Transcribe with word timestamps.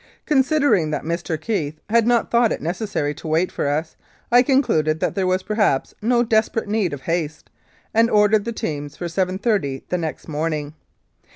Considering 0.25 0.89
that 0.89 1.03
Mr. 1.03 1.39
Keith 1.39 1.79
had 1.91 2.07
not 2.07 2.31
thought 2.31 2.51
it 2.51 2.59
necessary 2.59 3.13
to 3.13 3.27
wait 3.27 3.51
for 3.51 3.67
us, 3.67 3.95
I 4.31 4.41
concluded 4.41 4.99
that 4.99 5.13
there 5.13 5.27
was 5.27 5.43
perhaps 5.43 5.93
no 6.01 6.23
desperate 6.23 6.67
need 6.67 6.91
of 6.91 7.01
haste, 7.01 7.51
and 7.93 8.09
ordered 8.09 8.43
the 8.45 8.51
teams 8.51 8.97
for 8.97 9.05
7.30 9.05 9.83
the 9.89 9.99
next 9.99 10.27
morning. 10.27 10.73